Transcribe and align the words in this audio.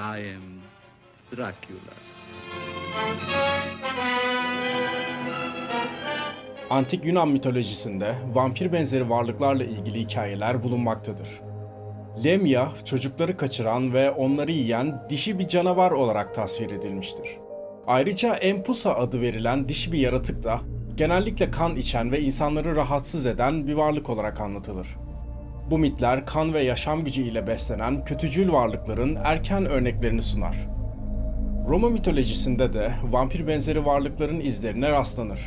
I 0.00 0.02
am 0.02 0.42
Dracula. 1.36 1.94
Antik 6.70 7.04
Yunan 7.04 7.28
mitolojisinde 7.28 8.14
vampir 8.32 8.72
benzeri 8.72 9.10
varlıklarla 9.10 9.64
ilgili 9.64 10.00
hikayeler 10.00 10.62
bulunmaktadır. 10.62 11.28
Lemya, 12.24 12.72
çocukları 12.84 13.36
kaçıran 13.36 13.92
ve 13.92 14.10
onları 14.10 14.52
yiyen 14.52 15.02
dişi 15.10 15.38
bir 15.38 15.48
canavar 15.48 15.90
olarak 15.90 16.34
tasvir 16.34 16.70
edilmiştir. 16.70 17.28
Ayrıca 17.86 18.34
Empusa 18.34 18.94
adı 18.94 19.20
verilen 19.20 19.68
dişi 19.68 19.92
bir 19.92 19.98
yaratık 19.98 20.44
da 20.44 20.60
genellikle 20.96 21.50
kan 21.50 21.76
içen 21.76 22.12
ve 22.12 22.20
insanları 22.20 22.76
rahatsız 22.76 23.26
eden 23.26 23.66
bir 23.66 23.74
varlık 23.74 24.10
olarak 24.10 24.40
anlatılır. 24.40 24.86
Bu 25.70 25.78
mitler 25.78 26.26
kan 26.26 26.54
ve 26.54 26.62
yaşam 26.62 27.04
gücü 27.04 27.22
ile 27.22 27.46
beslenen 27.46 28.04
kötücül 28.04 28.52
varlıkların 28.52 29.18
erken 29.24 29.66
örneklerini 29.66 30.22
sunar. 30.22 30.56
Roma 31.68 31.90
mitolojisinde 31.90 32.72
de 32.72 32.92
vampir 33.10 33.46
benzeri 33.46 33.84
varlıkların 33.84 34.40
izlerine 34.40 34.90
rastlanır. 34.90 35.40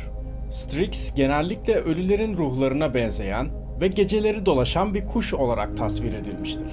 Strix 0.50 1.14
genellikle 1.14 1.74
ölülerin 1.74 2.36
ruhlarına 2.36 2.94
benzeyen 2.94 3.48
ve 3.80 3.86
geceleri 3.86 4.46
dolaşan 4.46 4.94
bir 4.94 5.06
kuş 5.06 5.34
olarak 5.34 5.76
tasvir 5.76 6.14
edilmiştir. 6.14 6.68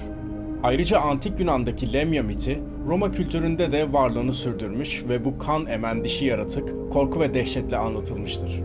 Ayrıca 0.62 0.98
antik 0.98 1.40
Yunan'daki 1.40 1.92
Lemya 1.92 2.22
miti 2.22 2.60
Roma 2.88 3.10
kültüründe 3.10 3.72
de 3.72 3.92
varlığını 3.92 4.32
sürdürmüş 4.32 5.04
ve 5.08 5.24
bu 5.24 5.38
kan 5.38 5.66
emen 5.66 6.04
dişi 6.04 6.24
yaratık 6.24 6.92
korku 6.92 7.20
ve 7.20 7.34
dehşetle 7.34 7.76
anlatılmıştır. 7.76 8.60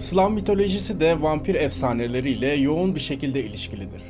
Slav 0.00 0.30
mitolojisi 0.30 1.00
de 1.00 1.22
vampir 1.22 1.54
efsaneleriyle 1.54 2.52
yoğun 2.52 2.94
bir 2.94 3.00
şekilde 3.00 3.44
ilişkilidir. 3.44 4.02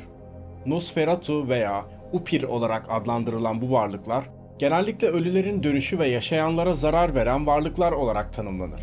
Nosferatu 0.65 1.49
veya 1.49 1.85
Upir 2.13 2.43
olarak 2.43 2.85
adlandırılan 2.89 3.61
bu 3.61 3.71
varlıklar 3.71 4.29
genellikle 4.59 5.07
ölülerin 5.07 5.63
dönüşü 5.63 5.99
ve 5.99 6.07
yaşayanlara 6.07 6.73
zarar 6.73 7.15
veren 7.15 7.47
varlıklar 7.47 7.91
olarak 7.91 8.33
tanımlanır. 8.33 8.81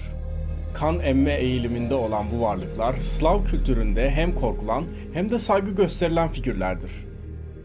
Kan 0.75 1.01
emme 1.01 1.35
eğiliminde 1.35 1.95
olan 1.95 2.27
bu 2.33 2.43
varlıklar 2.43 2.97
Slav 2.97 3.45
kültüründe 3.45 4.11
hem 4.11 4.35
korkulan 4.35 4.85
hem 5.13 5.31
de 5.31 5.39
saygı 5.39 5.71
gösterilen 5.71 6.29
figürlerdir. 6.29 6.91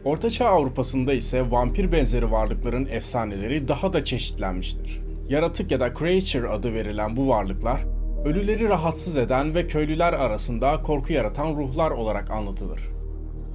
Ortaçağ 0.06 0.46
Avrupa'sında 0.46 1.14
ise 1.14 1.52
vampir 1.52 1.92
benzeri 1.92 2.32
varlıkların 2.32 2.86
efsaneleri 2.86 3.68
daha 3.68 3.94
da 3.94 4.04
çeşitlenmiştir. 4.04 5.02
Yaratık 5.30 5.72
ya 5.72 5.80
da 5.80 5.94
creature 5.94 6.50
adı 6.50 6.74
verilen 6.74 7.18
bu 7.18 7.28
varlıklar, 7.28 7.93
ölüleri 8.26 8.70
rahatsız 8.70 9.18
eden 9.18 9.56
ve 9.56 9.68
köylüler 9.68 10.14
arasında 10.14 10.82
korku 10.82 11.14
yaratan 11.14 11.56
ruhlar 11.56 11.92
olarak 11.92 12.32
anlatılır. 12.32 12.82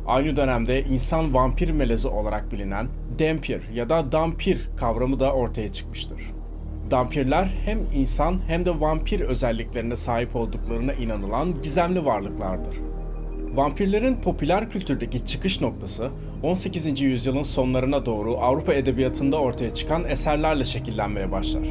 Aynı 0.07 0.37
dönemde 0.37 0.83
insan 0.83 1.35
vampir 1.35 1.71
melezi 1.71 2.09
olarak 2.09 2.53
bilinen 2.53 2.89
Dampir 3.19 3.71
ya 3.75 3.89
da 3.89 4.13
Dampir 4.13 4.71
kavramı 4.77 5.21
da 5.21 5.33
ortaya 5.33 5.73
çıkmıştır. 5.73 6.21
Dampirler 6.91 7.55
hem 7.65 7.79
insan 7.95 8.41
hem 8.47 8.65
de 8.65 8.81
vampir 8.81 9.21
özelliklerine 9.21 9.97
sahip 9.97 10.37
olduklarına 10.37 10.93
inanılan 10.93 11.63
gizemli 11.63 12.05
varlıklardır. 12.05 12.77
Vampirlerin 13.55 14.15
popüler 14.15 14.71
kültürdeki 14.71 15.25
çıkış 15.25 15.61
noktası 15.61 16.11
18. 16.43 17.01
yüzyılın 17.01 17.43
sonlarına 17.43 18.07
doğru 18.07 18.37
Avrupa 18.39 18.75
edebiyatında 18.75 19.37
ortaya 19.37 19.75
çıkan 19.75 20.05
eserlerle 20.05 20.65
şekillenmeye 20.65 21.33
başlar. 21.33 21.65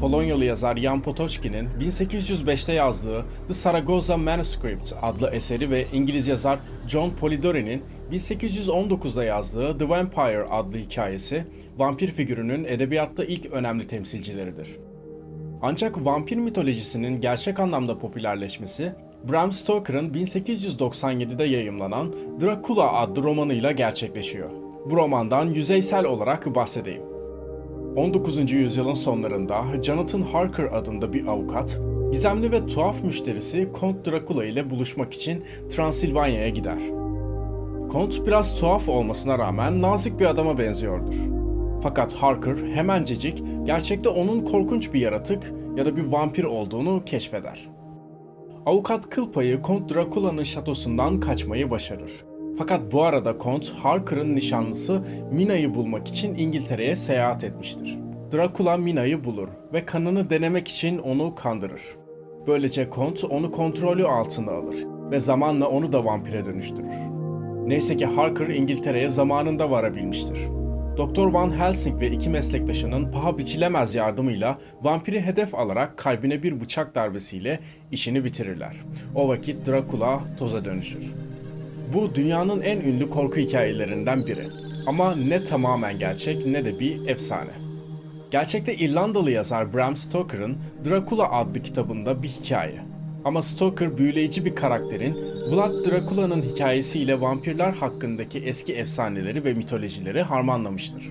Polonyalı 0.00 0.44
yazar 0.44 0.76
Jan 0.76 1.02
Potocki'nin 1.02 1.68
1805'te 1.80 2.72
yazdığı 2.72 3.24
The 3.48 3.54
Saragossa 3.54 4.16
Manuscript 4.16 4.92
adlı 5.02 5.30
eseri 5.30 5.70
ve 5.70 5.86
İngiliz 5.92 6.28
yazar 6.28 6.58
John 6.88 7.10
Polidori'nin 7.10 7.82
1819'da 8.12 9.24
yazdığı 9.24 9.78
The 9.78 9.88
Vampire 9.88 10.46
adlı 10.50 10.78
hikayesi 10.78 11.44
vampir 11.78 12.08
figürünün 12.08 12.64
edebiyatta 12.64 13.24
ilk 13.24 13.46
önemli 13.52 13.86
temsilcileridir. 13.86 14.76
Ancak 15.62 16.04
vampir 16.04 16.36
mitolojisinin 16.36 17.20
gerçek 17.20 17.60
anlamda 17.60 17.98
popülerleşmesi 17.98 18.92
Bram 19.30 19.52
Stoker'ın 19.52 20.10
1897'de 20.10 21.44
yayımlanan 21.44 22.14
Dracula 22.40 22.92
adlı 22.92 23.22
romanıyla 23.22 23.72
gerçekleşiyor. 23.72 24.50
Bu 24.90 24.96
romandan 24.96 25.46
yüzeysel 25.46 26.04
olarak 26.04 26.54
bahsedeyim. 26.54 27.15
19. 27.96 28.52
yüzyılın 28.52 28.94
sonlarında 28.94 29.64
Jonathan 29.82 30.22
Harker 30.22 30.64
adında 30.64 31.12
bir 31.12 31.26
avukat, 31.26 31.80
gizemli 32.12 32.52
ve 32.52 32.66
tuhaf 32.66 33.04
müşterisi 33.04 33.72
Kont 33.72 34.06
Dracula 34.06 34.44
ile 34.44 34.70
buluşmak 34.70 35.14
için 35.14 35.44
Transilvanya'ya 35.68 36.48
gider. 36.48 36.78
Kont 37.88 38.26
biraz 38.26 38.60
tuhaf 38.60 38.88
olmasına 38.88 39.38
rağmen 39.38 39.82
nazik 39.82 40.20
bir 40.20 40.26
adama 40.26 40.58
benziyordur. 40.58 41.14
Fakat 41.82 42.12
Harker 42.12 42.56
hemencecik 42.56 43.42
gerçekte 43.62 44.08
onun 44.08 44.40
korkunç 44.40 44.92
bir 44.92 45.00
yaratık 45.00 45.52
ya 45.76 45.86
da 45.86 45.96
bir 45.96 46.04
vampir 46.04 46.44
olduğunu 46.44 47.02
keşfeder. 47.04 47.68
Avukat 48.66 49.10
kıl 49.10 49.32
payı 49.32 49.62
Kont 49.62 49.94
Dracula'nın 49.94 50.42
şatosundan 50.42 51.20
kaçmayı 51.20 51.70
başarır. 51.70 52.25
Fakat 52.58 52.92
bu 52.92 53.02
arada 53.02 53.38
Kont, 53.38 53.72
Harker'ın 53.72 54.36
nişanlısı 54.36 55.02
Mina'yı 55.32 55.74
bulmak 55.74 56.08
için 56.08 56.34
İngiltere'ye 56.34 56.96
seyahat 56.96 57.44
etmiştir. 57.44 57.98
Dracula 58.32 58.76
Mina'yı 58.76 59.24
bulur 59.24 59.48
ve 59.72 59.84
kanını 59.84 60.30
denemek 60.30 60.68
için 60.68 60.98
onu 60.98 61.34
kandırır. 61.34 61.82
Böylece 62.46 62.90
Kont 62.90 63.24
onu 63.24 63.50
kontrolü 63.50 64.06
altına 64.06 64.50
alır 64.50 64.76
ve 65.10 65.20
zamanla 65.20 65.68
onu 65.68 65.92
da 65.92 66.04
vampire 66.04 66.44
dönüştürür. 66.44 66.94
Neyse 67.66 67.96
ki 67.96 68.06
Harker 68.06 68.46
İngiltere'ye 68.46 69.08
zamanında 69.08 69.70
varabilmiştir. 69.70 70.38
Doktor 70.96 71.32
Van 71.32 71.58
Helsing 71.58 72.00
ve 72.00 72.10
iki 72.10 72.28
meslektaşının 72.28 73.12
paha 73.12 73.38
biçilemez 73.38 73.94
yardımıyla 73.94 74.58
vampiri 74.82 75.20
hedef 75.20 75.54
alarak 75.54 75.96
kalbine 75.96 76.42
bir 76.42 76.60
bıçak 76.60 76.94
darbesiyle 76.94 77.60
işini 77.92 78.24
bitirirler. 78.24 78.76
O 79.14 79.28
vakit 79.28 79.66
Dracula 79.66 80.20
toza 80.38 80.64
dönüşür. 80.64 81.25
Bu 81.94 82.14
dünyanın 82.14 82.60
en 82.60 82.80
ünlü 82.80 83.10
korku 83.10 83.36
hikayelerinden 83.36 84.26
biri. 84.26 84.46
Ama 84.86 85.16
ne 85.16 85.44
tamamen 85.44 85.98
gerçek 85.98 86.46
ne 86.46 86.64
de 86.64 86.80
bir 86.80 87.08
efsane. 87.08 87.50
Gerçekte 88.30 88.74
İrlandalı 88.74 89.30
yazar 89.30 89.74
Bram 89.74 89.96
Stoker'ın 89.96 90.56
Dracula 90.84 91.32
adlı 91.32 91.62
kitabında 91.62 92.22
bir 92.22 92.28
hikaye. 92.28 92.80
Ama 93.24 93.42
Stoker 93.42 93.96
büyüleyici 93.98 94.44
bir 94.44 94.54
karakterin 94.54 95.16
Vlad 95.50 95.84
Dracula'nın 95.84 96.42
hikayesiyle 96.42 97.20
vampirler 97.20 97.72
hakkındaki 97.72 98.38
eski 98.38 98.72
efsaneleri 98.72 99.44
ve 99.44 99.52
mitolojileri 99.52 100.22
harmanlamıştır. 100.22 101.02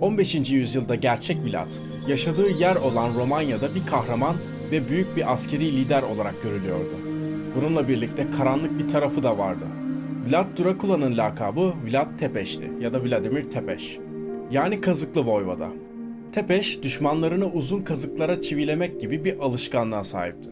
15. 0.00 0.50
yüzyılda 0.50 0.94
gerçek 0.94 1.44
Vlad, 1.44 1.72
yaşadığı 2.08 2.48
yer 2.48 2.76
olan 2.76 3.14
Romanya'da 3.14 3.74
bir 3.74 3.86
kahraman 3.86 4.36
ve 4.72 4.88
büyük 4.88 5.16
bir 5.16 5.32
askeri 5.32 5.76
lider 5.76 6.02
olarak 6.02 6.42
görülüyordu. 6.42 6.96
Bununla 7.56 7.88
birlikte 7.88 8.30
karanlık 8.30 8.78
bir 8.78 8.88
tarafı 8.88 9.22
da 9.22 9.38
vardı. 9.38 9.64
Vlad 10.28 10.58
Dracula'nın 10.58 11.16
lakabı 11.16 11.74
Vlad 11.86 12.18
Tepeş'ti 12.18 12.72
ya 12.80 12.92
da 12.92 13.04
Vladimir 13.04 13.50
Tepeş. 13.50 13.98
Yani 14.50 14.80
kazıklı 14.80 15.26
voyvoda. 15.26 15.68
Tepeş, 16.32 16.82
düşmanlarını 16.82 17.52
uzun 17.52 17.82
kazıklara 17.82 18.40
çivilemek 18.40 19.00
gibi 19.00 19.24
bir 19.24 19.38
alışkanlığa 19.38 20.04
sahipti. 20.04 20.50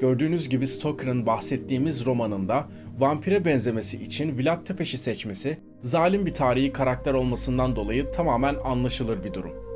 Gördüğünüz 0.00 0.48
gibi 0.48 0.66
Stoker'ın 0.66 1.26
bahsettiğimiz 1.26 2.06
romanında 2.06 2.68
vampire 2.98 3.44
benzemesi 3.44 4.02
için 4.02 4.38
Vlad 4.38 4.66
Tepeş'i 4.66 4.98
seçmesi, 4.98 5.58
zalim 5.82 6.26
bir 6.26 6.34
tarihi 6.34 6.72
karakter 6.72 7.14
olmasından 7.14 7.76
dolayı 7.76 8.06
tamamen 8.06 8.54
anlaşılır 8.64 9.24
bir 9.24 9.34
durum. 9.34 9.71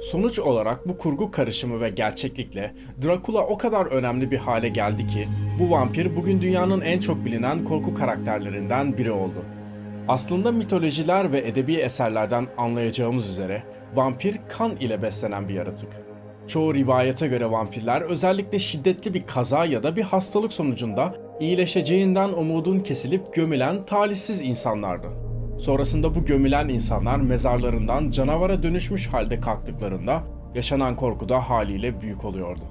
Sonuç 0.00 0.38
olarak 0.38 0.88
bu 0.88 0.98
kurgu 0.98 1.30
karışımı 1.30 1.80
ve 1.80 1.88
gerçeklikle 1.88 2.74
Dracula 3.04 3.46
o 3.46 3.58
kadar 3.58 3.86
önemli 3.86 4.30
bir 4.30 4.38
hale 4.38 4.68
geldi 4.68 5.06
ki 5.06 5.28
bu 5.60 5.70
vampir 5.70 6.16
bugün 6.16 6.40
dünyanın 6.40 6.80
en 6.80 7.00
çok 7.00 7.24
bilinen 7.24 7.64
korku 7.64 7.94
karakterlerinden 7.94 8.98
biri 8.98 9.12
oldu. 9.12 9.44
Aslında 10.08 10.52
mitolojiler 10.52 11.32
ve 11.32 11.38
edebi 11.38 11.74
eserlerden 11.74 12.46
anlayacağımız 12.56 13.28
üzere 13.28 13.62
vampir 13.94 14.38
kan 14.48 14.76
ile 14.76 15.02
beslenen 15.02 15.48
bir 15.48 15.54
yaratık. 15.54 15.90
Çoğu 16.46 16.74
rivayete 16.74 17.26
göre 17.26 17.50
vampirler 17.50 18.00
özellikle 18.00 18.58
şiddetli 18.58 19.14
bir 19.14 19.26
kaza 19.26 19.64
ya 19.64 19.82
da 19.82 19.96
bir 19.96 20.02
hastalık 20.02 20.52
sonucunda 20.52 21.14
iyileşeceğinden 21.40 22.28
umudun 22.28 22.80
kesilip 22.80 23.34
gömülen 23.34 23.86
talihsiz 23.86 24.40
insanlardı. 24.40 25.27
Sonrasında 25.58 26.14
bu 26.14 26.24
gömülen 26.24 26.68
insanlar 26.68 27.16
mezarlarından 27.16 28.10
canavara 28.10 28.62
dönüşmüş 28.62 29.06
halde 29.08 29.40
kalktıklarında 29.40 30.22
yaşanan 30.54 30.96
korku 30.96 31.28
da 31.28 31.50
haliyle 31.50 32.00
büyük 32.00 32.24
oluyordu. 32.24 32.64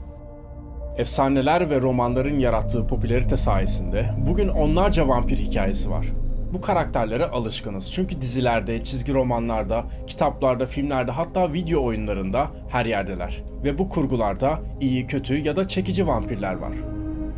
Efsaneler 0.97 1.69
ve 1.69 1.81
romanların 1.81 2.39
yarattığı 2.39 2.87
popülarite 2.87 3.37
sayesinde 3.37 4.05
bugün 4.27 4.47
onlarca 4.47 5.07
vampir 5.07 5.37
hikayesi 5.37 5.89
var. 5.89 6.05
Bu 6.53 6.61
karakterlere 6.61 7.25
alışkınız 7.25 7.91
çünkü 7.91 8.21
dizilerde, 8.21 8.83
çizgi 8.83 9.13
romanlarda, 9.13 9.83
kitaplarda, 10.07 10.65
filmlerde 10.65 11.11
hatta 11.11 11.53
video 11.53 11.83
oyunlarında 11.83 12.47
her 12.69 12.85
yerdeler. 12.85 13.43
Ve 13.63 13.77
bu 13.77 13.89
kurgularda 13.89 14.59
iyi, 14.81 15.07
kötü 15.07 15.37
ya 15.37 15.55
da 15.55 15.67
çekici 15.67 16.07
vampirler 16.07 16.53
var. 16.53 16.73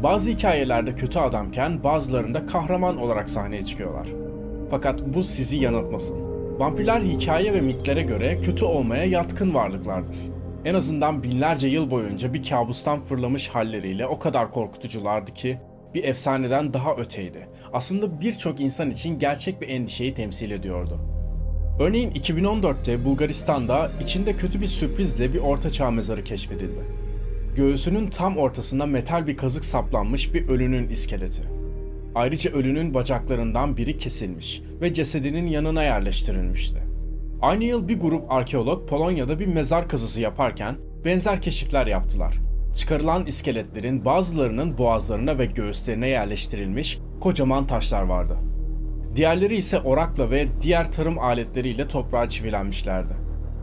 Bazı 0.03 0.29
hikayelerde 0.29 0.95
kötü 0.95 1.19
adamken 1.19 1.83
bazılarında 1.83 2.45
kahraman 2.45 2.97
olarak 2.97 3.29
sahneye 3.29 3.65
çıkıyorlar. 3.65 4.28
Fakat 4.69 4.99
bu 5.13 5.23
sizi 5.23 5.57
yanıltmasın. 5.57 6.29
Vampirler 6.59 7.01
hikaye 7.01 7.53
ve 7.53 7.61
mitlere 7.61 8.01
göre 8.01 8.39
kötü 8.39 8.65
olmaya 8.65 9.05
yatkın 9.05 9.53
varlıklardır. 9.53 10.17
En 10.65 10.73
azından 10.73 11.23
binlerce 11.23 11.67
yıl 11.67 11.91
boyunca 11.91 12.33
bir 12.33 12.49
kabustan 12.49 13.01
fırlamış 13.01 13.47
halleriyle 13.47 14.07
o 14.07 14.19
kadar 14.19 14.51
korkutuculardı 14.51 15.33
ki 15.33 15.57
bir 15.93 16.03
efsaneden 16.03 16.73
daha 16.73 16.95
öteydi. 16.95 17.47
Aslında 17.73 18.21
birçok 18.21 18.59
insan 18.59 18.91
için 18.91 19.19
gerçek 19.19 19.61
bir 19.61 19.69
endişeyi 19.69 20.13
temsil 20.13 20.51
ediyordu. 20.51 20.99
Örneğin 21.79 22.11
2014'te 22.11 23.05
Bulgaristan'da 23.05 23.91
içinde 24.01 24.33
kötü 24.33 24.61
bir 24.61 24.67
sürprizle 24.67 25.33
bir 25.33 25.39
ortaçağ 25.39 25.91
mezarı 25.91 26.23
keşfedildi. 26.23 26.81
Göğsünün 27.55 28.09
tam 28.09 28.37
ortasına 28.37 28.85
metal 28.85 29.27
bir 29.27 29.37
kazık 29.37 29.65
saplanmış 29.65 30.33
bir 30.33 30.47
ölünün 30.47 30.89
iskeleti. 30.89 31.58
Ayrıca 32.15 32.51
ölünün 32.51 32.93
bacaklarından 32.93 33.77
biri 33.77 33.97
kesilmiş 33.97 34.61
ve 34.81 34.93
cesedinin 34.93 35.47
yanına 35.47 35.83
yerleştirilmişti. 35.83 36.83
Aynı 37.41 37.63
yıl 37.63 37.87
bir 37.87 37.99
grup 37.99 38.31
arkeolog 38.31 38.89
Polonya'da 38.89 39.39
bir 39.39 39.47
mezar 39.47 39.89
kazısı 39.89 40.21
yaparken 40.21 40.77
benzer 41.05 41.41
keşifler 41.41 41.87
yaptılar. 41.87 42.37
Çıkarılan 42.75 43.25
iskeletlerin 43.25 44.05
bazılarının 44.05 44.77
boğazlarına 44.77 45.37
ve 45.37 45.45
göğüslerine 45.45 46.07
yerleştirilmiş 46.07 46.99
kocaman 47.19 47.67
taşlar 47.67 48.01
vardı. 48.01 48.37
Diğerleri 49.15 49.55
ise 49.55 49.79
orakla 49.79 50.31
ve 50.31 50.47
diğer 50.61 50.91
tarım 50.91 51.19
aletleriyle 51.19 51.87
toprağa 51.87 52.29
çivilenmişlerdi. 52.29 53.13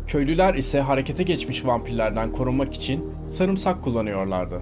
Köylüler 0.07 0.55
ise 0.55 0.81
harekete 0.81 1.23
geçmiş 1.23 1.65
vampirlerden 1.65 2.33
korunmak 2.33 2.75
için 2.75 3.05
sarımsak 3.29 3.85
kullanıyorlardı. 3.85 4.61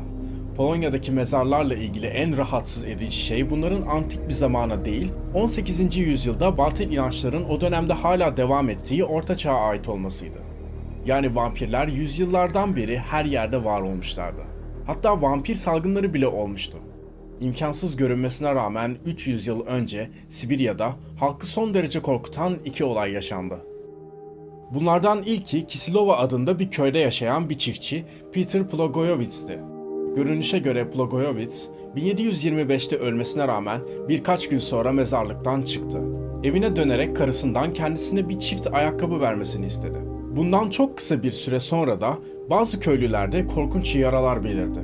Polonya'daki 0.56 1.12
mezarlarla 1.12 1.75
ilgili 1.75 2.06
en 2.06 2.37
rahatsız 2.37 2.85
edici 2.85 3.17
şey 3.17 3.51
bunların 3.51 3.83
antik 3.83 4.29
bir 4.29 4.33
zamana 4.33 4.85
değil, 4.85 5.12
18. 5.35 5.97
yüzyılda 5.97 6.59
batıl 6.59 6.85
inançların 6.85 7.45
o 7.45 7.61
dönemde 7.61 7.93
hala 7.93 8.37
devam 8.37 8.71
ettiği 8.71 9.05
Orta 9.05 9.35
Çağ'a 9.35 9.61
ait 9.61 9.89
olmasıydı. 9.89 10.39
Yani 11.06 11.37
vampirler 11.37 11.89
yüzyıllardan 11.89 12.77
beri 12.77 12.99
her 12.99 13.25
yerde 13.25 13.65
var 13.65 13.81
olmuşlardı. 13.81 14.43
Hatta 14.87 15.23
vampir 15.23 15.55
salgınları 15.55 16.15
bile 16.15 16.27
olmuştu. 16.27 16.79
İmkansız 17.41 17.97
görünmesine 17.97 18.55
rağmen 18.55 18.97
300 19.05 19.47
yıl 19.47 19.67
önce 19.67 20.11
Sibirya'da 20.29 20.95
halkı 21.21 21.47
son 21.47 21.75
derece 21.75 22.03
korkutan 22.03 22.59
iki 22.65 22.85
olay 22.85 23.12
yaşandı. 23.12 23.59
Bunlardan 24.75 25.23
ilki 25.23 25.67
Kisilova 25.67 26.17
adında 26.17 26.59
bir 26.59 26.71
köyde 26.71 26.99
yaşayan 26.99 27.51
bir 27.51 27.59
çiftçi 27.59 28.05
Peter 28.33 28.69
Plogoyevits'ti. 28.69 29.59
Görünüşe 30.14 30.58
göre 30.58 30.90
Plogoyevits 30.90 31.69
1725'te 31.96 32.96
ölmesine 32.96 33.49
rağmen 33.49 33.81
birkaç 34.08 34.49
gün 34.49 34.58
sonra 34.58 34.93
mezarlıktan 34.93 35.62
çıktı. 35.62 35.99
Evine 36.44 36.76
dönerek 36.76 37.16
karısından 37.16 37.72
kendisine 37.72 38.28
bir 38.28 38.38
çift 38.38 38.75
ayakkabı 38.75 39.20
vermesini 39.20 39.66
istedi. 39.66 39.99
Bundan 40.37 40.70
çok 40.70 40.96
kısa 40.96 41.22
bir 41.22 41.32
süre 41.32 41.61
sonra 41.61 42.00
da 42.00 42.19
bazı 42.50 42.81
köylülerde 42.81 43.46
korkunç 43.46 43.94
yaralar 43.94 44.44
belirdi. 44.44 44.81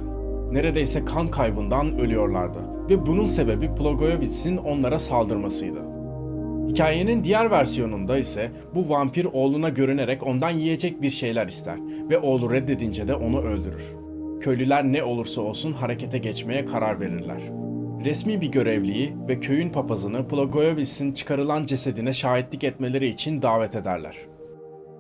Neredeyse 0.52 1.04
kan 1.04 1.28
kaybından 1.28 1.92
ölüyorlardı 1.92 2.58
ve 2.90 3.06
bunun 3.06 3.26
sebebi 3.26 3.74
Plogoyevits'in 3.74 4.56
onlara 4.56 4.98
saldırmasıydı. 4.98 5.78
Hikayenin 6.68 7.24
diğer 7.24 7.50
versiyonunda 7.50 8.18
ise 8.18 8.50
bu 8.74 8.88
vampir 8.88 9.24
oğluna 9.32 9.68
görünerek 9.68 10.26
ondan 10.26 10.50
yiyecek 10.50 11.02
bir 11.02 11.10
şeyler 11.10 11.46
ister 11.46 11.76
ve 12.10 12.18
oğlu 12.18 12.52
reddedince 12.52 13.08
de 13.08 13.14
onu 13.14 13.40
öldürür. 13.40 13.99
Köylüler 14.40 14.84
ne 14.84 15.02
olursa 15.02 15.40
olsun 15.40 15.72
harekete 15.72 16.18
geçmeye 16.18 16.64
karar 16.64 17.00
verirler. 17.00 17.42
Resmi 18.04 18.40
bir 18.40 18.50
görevliyi 18.50 19.16
ve 19.28 19.40
köyün 19.40 19.70
papazını 19.70 20.28
Plogoyevits'in 20.28 21.12
çıkarılan 21.12 21.64
cesedine 21.64 22.12
şahitlik 22.12 22.64
etmeleri 22.64 23.08
için 23.08 23.42
davet 23.42 23.76
ederler. 23.76 24.16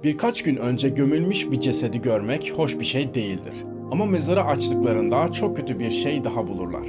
Birkaç 0.04 0.42
gün 0.42 0.56
önce 0.56 0.88
gömülmüş 0.88 1.50
bir 1.50 1.60
cesedi 1.60 2.02
görmek 2.02 2.52
hoş 2.56 2.78
bir 2.78 2.84
şey 2.84 3.14
değildir. 3.14 3.54
Ama 3.90 4.06
mezarı 4.06 4.44
açtıklarında 4.44 5.32
çok 5.32 5.56
kötü 5.56 5.78
bir 5.78 5.90
şey 5.90 6.24
daha 6.24 6.48
bulurlar. 6.48 6.86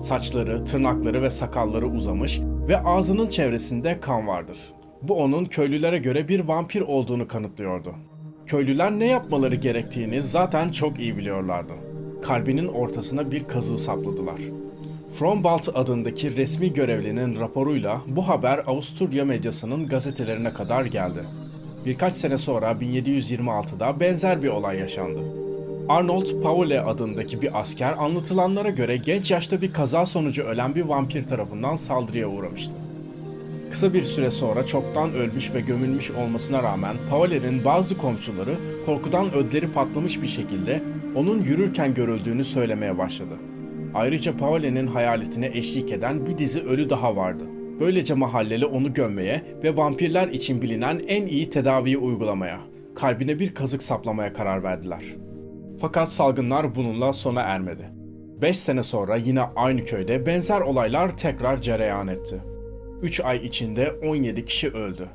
Saçları, 0.00 0.64
tırnakları 0.64 1.22
ve 1.22 1.30
sakalları 1.30 1.86
uzamış 1.86 2.40
ve 2.68 2.80
ağzının 2.80 3.28
çevresinde 3.28 4.00
kan 4.00 4.26
vardır. 4.26 4.58
Bu 5.02 5.14
onun 5.14 5.44
köylülere 5.44 5.98
göre 5.98 6.28
bir 6.28 6.40
vampir 6.40 6.80
olduğunu 6.80 7.28
kanıtlıyordu. 7.28 7.94
Köylüler 8.46 8.92
ne 8.92 9.06
yapmaları 9.06 9.54
gerektiğini 9.54 10.22
zaten 10.22 10.68
çok 10.68 11.00
iyi 11.00 11.16
biliyorlardı. 11.16 11.89
Kalbinin 12.22 12.68
ortasına 12.68 13.30
bir 13.30 13.44
kazığı 13.44 13.78
sapladılar. 13.78 14.40
Frombalt 15.08 15.68
adındaki 15.74 16.36
resmi 16.36 16.72
görevlinin 16.72 17.40
raporuyla 17.40 18.00
bu 18.06 18.28
haber 18.28 18.58
Avusturya 18.66 19.24
medyasının 19.24 19.88
gazetelerine 19.88 20.52
kadar 20.52 20.84
geldi. 20.84 21.20
Birkaç 21.86 22.12
sene 22.12 22.38
sonra 22.38 22.70
1726'da 22.70 24.00
benzer 24.00 24.42
bir 24.42 24.48
olay 24.48 24.78
yaşandı. 24.78 25.20
Arnold 25.88 26.42
Paule 26.42 26.80
adındaki 26.80 27.42
bir 27.42 27.60
asker 27.60 27.94
anlatılanlara 27.98 28.70
göre 28.70 28.96
genç 28.96 29.30
yaşta 29.30 29.62
bir 29.62 29.72
kaza 29.72 30.06
sonucu 30.06 30.42
ölen 30.42 30.74
bir 30.74 30.82
vampir 30.82 31.24
tarafından 31.24 31.76
saldırıya 31.76 32.28
uğramıştı. 32.28 32.72
Kısa 33.70 33.94
bir 33.94 34.02
süre 34.02 34.30
sonra 34.30 34.66
çoktan 34.66 35.12
ölmüş 35.12 35.54
ve 35.54 35.60
gömülmüş 35.60 36.10
olmasına 36.10 36.62
rağmen 36.62 36.96
Paule'nin 37.10 37.64
bazı 37.64 37.98
komşuları 37.98 38.56
korkudan 38.86 39.32
ödleri 39.32 39.72
patlamış 39.72 40.22
bir 40.22 40.26
şekilde 40.26 40.82
onun 41.14 41.42
yürürken 41.42 41.94
görüldüğünü 41.94 42.44
söylemeye 42.44 42.98
başladı. 42.98 43.34
Ayrıca 43.94 44.36
Paule'nin 44.36 44.86
hayaletine 44.86 45.46
eşlik 45.46 45.92
eden 45.92 46.26
bir 46.26 46.38
dizi 46.38 46.60
ölü 46.60 46.90
daha 46.90 47.16
vardı. 47.16 47.44
Böylece 47.80 48.14
mahalleli 48.14 48.66
onu 48.66 48.92
gömmeye 48.92 49.42
ve 49.62 49.76
vampirler 49.76 50.28
için 50.28 50.62
bilinen 50.62 51.00
en 51.08 51.26
iyi 51.26 51.50
tedaviyi 51.50 51.98
uygulamaya, 51.98 52.60
kalbine 52.94 53.38
bir 53.38 53.54
kazık 53.54 53.82
saplamaya 53.82 54.32
karar 54.32 54.62
verdiler. 54.62 55.02
Fakat 55.80 56.12
salgınlar 56.12 56.74
bununla 56.74 57.12
sona 57.12 57.40
ermedi. 57.40 57.90
5 58.42 58.58
sene 58.58 58.82
sonra 58.82 59.16
yine 59.16 59.40
aynı 59.56 59.84
köyde 59.84 60.26
benzer 60.26 60.60
olaylar 60.60 61.16
tekrar 61.16 61.60
cereyan 61.60 62.08
etti. 62.08 62.49
3 63.02 63.20
ay 63.20 63.44
içinde 63.44 63.92
17 63.92 64.44
kişi 64.44 64.70
öldü. 64.70 65.08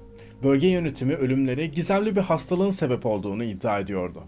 Bölge 0.44 0.68
yönetimi 0.68 1.14
ölümlere 1.14 1.66
gizemli 1.68 2.16
bir 2.16 2.22
hastalığın 2.22 2.70
sebep 2.70 3.06
olduğunu 3.06 3.44
iddia 3.44 3.80
ediyordu. 3.80 4.24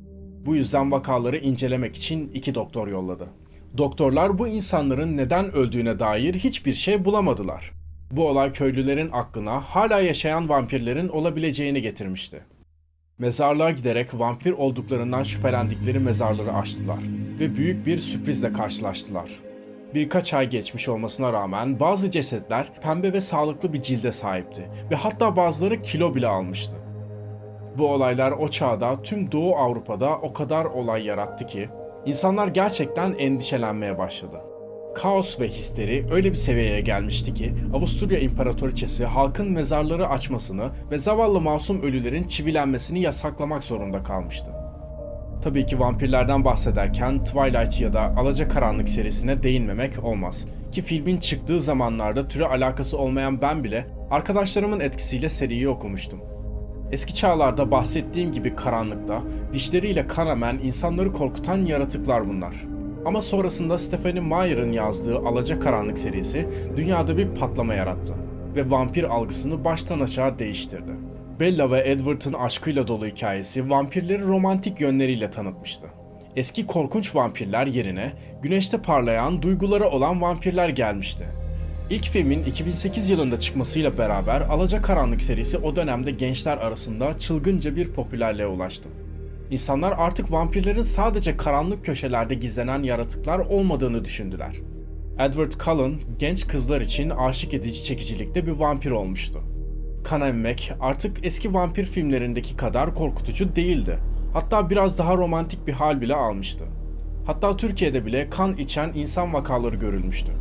Bu 0.45 0.56
yüzden 0.56 0.92
vakaları 0.92 1.38
incelemek 1.38 1.95
için 1.95 2.31
iki 2.33 2.56
doktor 2.56 2.88
yolladı. 2.88 3.27
Doktorlar 3.77 4.38
bu 4.38 4.48
insanların 4.48 5.18
neden 5.18 5.51
öldüğüne 5.51 6.00
dair 6.00 6.36
hiçbir 6.36 6.74
şey 6.74 7.06
bulamadılar. 7.06 7.71
Bu 8.12 8.27
olay 8.27 8.51
köylülerin 8.51 9.09
aklına 9.12 9.60
hala 9.60 10.00
yaşayan 10.00 10.50
vampirlerin 10.50 11.10
olabileceğini 11.10 11.81
getirmişti. 11.81 12.44
Mezarlığa 13.18 13.71
giderek 13.71 14.19
vampir 14.19 14.51
olduklarından 14.51 15.24
şüphelendikleri 15.24 16.00
mezarları 16.00 16.53
açtılar 16.53 17.00
ve 17.39 17.55
büyük 17.55 17.86
bir 17.86 17.98
sürprizle 17.98 18.53
karşılaştılar. 18.53 19.47
Birkaç 19.98 20.34
ay 20.34 20.50
geçmiş 20.50 20.89
olmasına 20.89 21.34
rağmen 21.34 21.80
bazı 21.80 22.12
cesetler 22.12 22.72
pembe 22.82 23.13
ve 23.13 23.22
sağlıklı 23.22 23.74
bir 23.74 23.82
cilde 23.82 24.12
sahipti 24.12 24.70
ve 24.92 24.96
hatta 24.96 25.36
bazıları 25.36 25.82
kilo 25.82 26.16
bile 26.16 26.27
almıştı. 26.27 26.75
Bu 27.77 27.88
olaylar 27.88 28.32
o 28.32 28.48
çağda 28.48 29.01
tüm 29.01 29.32
Doğu 29.32 29.56
Avrupa'da 29.56 30.18
o 30.18 30.34
kadar 30.34 30.66
olay 30.66 31.06
yarattı 31.06 31.46
ki 31.46 31.70
insanlar 32.06 32.48
gerçekten 32.48 33.13
endişelenmeye 33.13 33.98
başladı. 33.98 34.42
Kaos 34.96 35.39
ve 35.39 35.48
histeri 35.48 36.06
öyle 36.12 36.30
bir 36.30 36.38
seviyeye 36.38 36.82
gelmişti 36.82 37.34
ki 37.34 37.54
Avusturya 37.74 38.20
İmparatoriçesi 38.20 39.06
halkın 39.06 39.51
mezarları 39.51 40.08
açmasını 40.08 40.70
ve 40.92 41.00
zavallı 41.00 41.42
masum 41.42 41.82
ölülerin 41.82 42.24
çivilenmesini 42.24 43.01
yasaklamak 43.01 43.63
zorunda 43.63 44.04
kalmıştı. 44.04 44.66
Tabii 45.48 45.66
ki 45.66 45.80
vampirlerden 45.80 46.46
bahsederken 46.46 47.24
Twilight 47.24 47.82
ya 47.82 47.94
da 47.94 48.01
Alacakaranlık 48.01 48.89
serisine 48.89 49.44
değinmemek 49.44 50.04
olmaz. 50.04 50.46
Ki 50.72 50.82
filmin 50.82 51.18
çıktığı 51.18 51.60
zamanlarda 51.60 52.27
türe 52.27 52.46
alakası 52.46 52.98
olmayan 52.98 53.42
ben 53.42 53.63
bile 53.63 53.88
arkadaşlarımın 54.12 54.80
etkisiyle 54.80 55.30
seriyi 55.30 55.70
okumuştum. 55.70 56.20
Eski 56.92 57.16
çağlarda 57.16 57.72
bahsettiğim 57.72 58.32
gibi 58.32 58.56
karanlıkta, 58.56 59.22
dişleriyle 59.54 60.08
kan 60.08 60.27
emen 60.27 60.60
insanları 60.63 61.13
korkutan 61.13 61.66
yaratıklar 61.66 62.30
bunlar. 62.30 62.56
Ama 63.06 63.22
sonrasında 63.22 63.77
Stephanie 63.77 64.22
Meyer'ın 64.22 64.72
yazdığı 64.72 65.18
Alacakaranlık 65.18 66.00
serisi 66.00 66.50
dünyada 66.77 67.18
bir 67.18 67.36
patlama 67.36 67.74
yarattı 67.74 68.13
ve 68.56 68.70
vampir 68.70 69.04
algısını 69.04 69.66
baştan 69.66 70.00
aşağı 70.00 70.39
değiştirdi. 70.39 71.06
Bella 71.39 71.72
ve 71.72 71.89
Edward'ın 71.89 72.34
aşkıyla 72.34 72.88
dolu 72.88 73.06
hikayesi 73.06 73.70
vampirleri 73.70 74.22
romantik 74.24 74.82
yönleriyle 74.82 75.32
tanıtmıştı. 75.32 75.88
Eski 76.36 76.65
korkunç 76.65 77.15
vampirler 77.15 77.67
yerine 77.67 78.12
güneşte 78.41 78.77
parlayan 78.77 79.41
duyguları 79.41 79.89
olan 79.89 80.22
vampirler 80.22 80.70
gelmişti. 80.70 81.25
İlk 81.89 82.06
filmin 82.06 82.44
2008 82.44 83.10
yılında 83.10 83.39
çıkmasıyla 83.39 83.98
beraber 83.98 84.41
Alacakaranlık 84.41 85.22
serisi 85.22 85.58
o 85.58 85.75
dönemde 85.75 86.12
gençler 86.12 86.58
arasında 86.58 87.17
çılgınca 87.17 87.75
bir 87.75 87.94
popülerliğe 87.94 88.48
ulaştı. 88.48 88.89
İnsanlar 89.51 89.94
artık 89.98 90.32
vampirlerin 90.32 90.82
sadece 90.82 91.38
karanlık 91.38 91.86
köşelerde 91.86 92.36
gizlenen 92.36 92.84
yaratıklar 92.84 93.39
olmadığını 93.39 94.06
düşündüler. 94.06 94.53
Edward 95.20 95.51
Cullen 95.51 95.96
genç 96.20 96.48
kızlar 96.48 96.82
için 96.82 97.10
aşık 97.10 97.53
edici 97.53 97.84
çekicilikte 97.84 98.46
bir 98.46 98.51
vampir 98.51 98.91
olmuştu. 98.91 99.56
Kan 100.04 100.22
emmek 100.22 100.74
artık 100.80 101.25
eski 101.25 101.54
vampir 101.54 101.86
filmlerindeki 101.86 102.56
kadar 102.56 102.94
korkutucu 102.94 103.56
değildi. 103.56 104.00
Hatta 104.34 104.70
biraz 104.70 104.98
daha 104.98 105.18
romantik 105.18 105.68
bir 105.68 105.74
hal 105.74 106.01
bile 106.01 106.16
almıştı. 106.16 106.63
Hatta 107.25 107.58
Türkiye'de 107.58 108.06
bile 108.06 108.30
kan 108.30 108.54
içen 108.54 108.92
insan 108.94 109.34
vakaları 109.34 109.75
görülmüştü. 109.75 110.32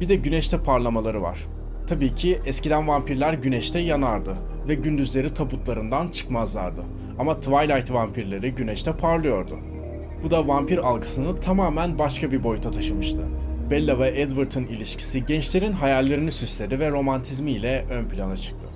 Bir 0.00 0.08
de 0.08 0.14
güneşte 0.14 0.62
parlamaları 0.62 1.22
var. 1.22 1.38
Tabii 1.86 2.14
ki 2.14 2.40
eskiden 2.46 2.88
vampirler 2.88 3.34
güneşte 3.34 3.78
yanardı 3.78 4.36
ve 4.68 4.74
gündüzleri 4.74 5.34
tabutlarından 5.34 6.08
çıkmazlardı. 6.08 6.80
Ama 7.18 7.40
Twilight 7.40 7.92
vampirleri 7.92 8.54
güneşte 8.54 8.92
parlıyordu. 8.92 9.58
Bu 10.24 10.30
da 10.30 10.48
vampir 10.48 10.78
algısını 10.78 11.36
tamamen 11.36 11.98
başka 11.98 12.32
bir 12.32 12.44
boyuta 12.44 12.70
taşımıştı. 12.70 13.22
Bella 13.70 13.98
ve 13.98 14.20
Edward'ın 14.20 14.66
ilişkisi 14.66 15.26
gençlerin 15.26 15.72
hayallerini 15.72 16.32
süsledi 16.32 16.80
ve 16.80 16.90
romantizmiyle 16.90 17.84
ön 17.90 18.08
plana 18.08 18.36
çıktı. 18.36 18.69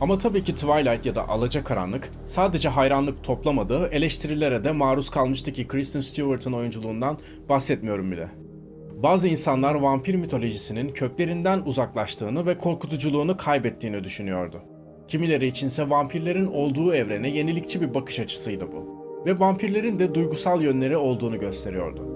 Ama 0.00 0.18
tabii 0.18 0.42
ki 0.44 0.54
Twilight 0.54 1.06
ya 1.06 1.14
da 1.14 1.28
Alacakaranlık 1.28 2.10
sadece 2.26 2.68
hayranlık 2.68 3.24
toplamadığı 3.24 3.88
eleştirilere 3.88 4.64
de 4.64 4.72
maruz 4.72 5.10
kalmıştı 5.10 5.52
ki 5.52 5.68
Kristen 5.68 6.00
Stewart'ın 6.00 6.52
oyunculuğundan 6.52 7.18
bahsetmiyorum 7.48 8.12
bile. 8.12 8.28
Bazı 9.02 9.28
insanlar 9.28 9.74
vampir 9.74 10.14
mitolojisinin 10.14 10.88
köklerinden 10.88 11.62
uzaklaştığını 11.66 12.46
ve 12.46 12.58
korkutuculuğunu 12.58 13.36
kaybettiğini 13.36 14.04
düşünüyordu. 14.04 14.62
Kimileri 15.08 15.46
içinse 15.46 15.90
vampirlerin 15.90 16.46
olduğu 16.46 16.94
evrene 16.94 17.28
yenilikçi 17.28 17.80
bir 17.80 17.94
bakış 17.94 18.20
açısıydı 18.20 18.72
bu. 18.72 18.98
Ve 19.26 19.38
vampirlerin 19.38 19.98
de 19.98 20.14
duygusal 20.14 20.62
yönleri 20.62 20.96
olduğunu 20.96 21.40
gösteriyordu. 21.40 22.08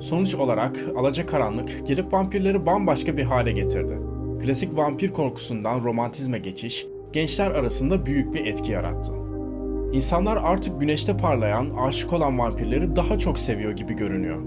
Sonuç 0.00 0.34
olarak 0.34 0.76
Alacakaranlık 0.96 1.86
gelip 1.86 2.12
vampirleri 2.12 2.66
bambaşka 2.66 3.16
bir 3.16 3.24
hale 3.24 3.52
getirdi. 3.52 3.98
Klasik 4.44 4.76
vampir 4.76 5.12
korkusundan 5.12 5.84
romantizme 5.84 6.38
geçiş, 6.38 6.86
gençler 7.12 7.50
arasında 7.50 8.06
büyük 8.06 8.34
bir 8.34 8.46
etki 8.46 8.72
yarattı. 8.72 9.12
İnsanlar 9.92 10.38
artık 10.42 10.80
güneşte 10.80 11.16
parlayan, 11.16 11.70
aşık 11.70 12.12
olan 12.12 12.38
vampirleri 12.38 12.96
daha 12.96 13.18
çok 13.18 13.38
seviyor 13.38 13.72
gibi 13.72 13.94
görünüyor. 13.94 14.42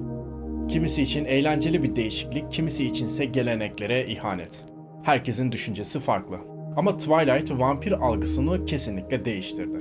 Kimisi 0.67 1.01
için 1.01 1.25
eğlenceli 1.25 1.83
bir 1.83 1.95
değişiklik, 1.95 2.51
kimisi 2.51 2.85
içinse 2.85 3.25
geleneklere 3.25 4.05
ihanet. 4.05 4.65
Herkesin 5.03 5.51
düşüncesi 5.51 5.99
farklı. 5.99 6.37
Ama 6.75 6.97
Twilight 6.97 7.51
vampir 7.51 7.91
algısını 7.91 8.65
kesinlikle 8.65 9.25
değiştirdi. 9.25 9.79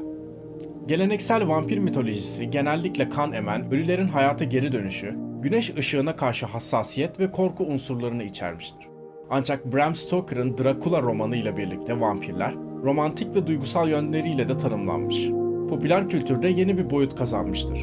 Geleneksel 0.86 1.48
vampir 1.48 1.78
mitolojisi 1.78 2.50
genellikle 2.50 3.08
kan 3.08 3.32
emen, 3.32 3.72
ölülerin 3.72 4.08
hayata 4.08 4.44
geri 4.44 4.72
dönüşü, 4.72 5.18
güneş 5.42 5.74
ışığına 5.76 6.16
karşı 6.16 6.46
hassasiyet 6.46 7.20
ve 7.20 7.30
korku 7.30 7.64
unsurlarını 7.64 8.22
içermiştir. 8.22 8.88
Ancak 9.30 9.72
Bram 9.72 9.94
Stoker'ın 9.94 10.58
Dracula 10.58 11.02
romanı 11.02 11.36
ile 11.36 11.56
birlikte 11.56 12.00
vampirler, 12.00 12.54
romantik 12.84 13.34
ve 13.34 13.46
duygusal 13.46 13.88
yönleriyle 13.88 14.48
de 14.48 14.58
tanımlanmış. 14.58 15.28
Popüler 15.68 16.08
kültürde 16.08 16.48
yeni 16.48 16.78
bir 16.78 16.90
boyut 16.90 17.16
kazanmıştır. 17.16 17.78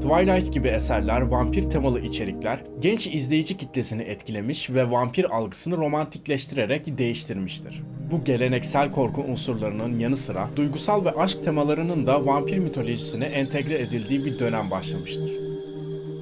Twilight 0.00 0.52
gibi 0.52 0.68
eserler, 0.68 1.20
vampir 1.20 1.62
temalı 1.62 2.00
içerikler 2.00 2.64
genç 2.80 3.06
izleyici 3.06 3.56
kitlesini 3.56 4.02
etkilemiş 4.02 4.70
ve 4.70 4.90
vampir 4.90 5.36
algısını 5.36 5.76
romantikleştirerek 5.76 6.98
değiştirmiştir. 6.98 7.82
Bu 8.10 8.24
geleneksel 8.24 8.92
korku 8.92 9.22
unsurlarının 9.22 9.98
yanı 9.98 10.16
sıra 10.16 10.48
duygusal 10.56 11.04
ve 11.04 11.10
aşk 11.10 11.44
temalarının 11.44 12.06
da 12.06 12.26
vampir 12.26 12.58
mitolojisine 12.58 13.24
entegre 13.24 13.78
edildiği 13.78 14.24
bir 14.24 14.38
dönem 14.38 14.70
başlamıştır. 14.70 15.30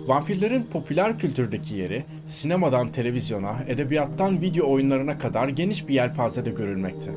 Vampirlerin 0.07 0.63
popüler 0.73 1.19
kültürdeki 1.19 1.75
yeri 1.75 2.05
sinemadan 2.27 2.89
televizyona, 2.89 3.57
edebiyattan 3.67 4.41
video 4.41 4.73
oyunlarına 4.73 5.19
kadar 5.19 5.49
geniş 5.49 5.89
bir 5.89 5.95
yelpazede 5.95 6.51
görülmekte. 6.51 7.11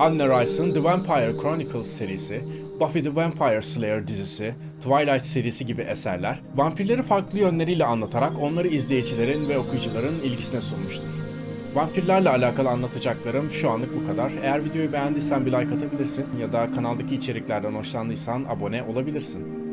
Anne 0.00 0.28
Rice'ın 0.28 0.74
The 0.74 0.84
Vampire 0.84 1.36
Chronicles 1.42 1.86
serisi, 1.86 2.40
Buffy 2.80 3.02
the 3.02 3.14
Vampire 3.14 3.62
Slayer 3.62 4.08
dizisi, 4.08 4.54
Twilight 4.80 5.24
serisi 5.24 5.66
gibi 5.66 5.82
eserler, 5.82 6.40
vampirleri 6.56 7.02
farklı 7.02 7.38
yönleriyle 7.38 7.84
anlatarak 7.84 8.42
onları 8.42 8.68
izleyicilerin 8.68 9.48
ve 9.48 9.58
okuyucuların 9.58 10.20
ilgisine 10.20 10.60
sunmuştur. 10.60 11.08
Vampirlerle 11.74 12.28
alakalı 12.28 12.68
anlatacaklarım 12.68 13.50
şu 13.50 13.70
anlık 13.70 13.96
bu 13.96 14.06
kadar. 14.06 14.32
Eğer 14.42 14.64
videoyu 14.64 14.92
beğendiysen 14.92 15.46
bir 15.46 15.52
like 15.52 15.74
atabilirsin 15.74 16.26
ya 16.40 16.52
da 16.52 16.70
kanaldaki 16.70 17.14
içeriklerden 17.14 17.74
hoşlandıysan 17.74 18.44
abone 18.48 18.82
olabilirsin. 18.82 19.69